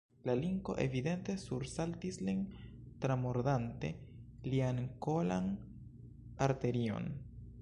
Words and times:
La 0.27 0.33
linko 0.37 0.73
evidente 0.83 1.33
sursaltis 1.41 2.17
lin, 2.29 2.41
tramordante 3.05 3.93
lian 4.55 4.83
kolan 5.07 5.55
arterion. 6.49 7.11